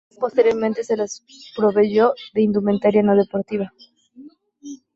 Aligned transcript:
Posteriormente 0.19 0.83
se 0.83 0.95
les 0.99 1.13
proveyó 1.57 2.05
de 2.33 2.39
indumentaria 2.47 3.03
no 3.05 3.13
deportiva. 3.21 3.67